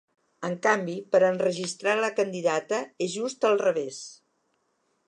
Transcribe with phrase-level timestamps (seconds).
[0.47, 4.03] En canvi, per enregistrar la candidata, és just el revés.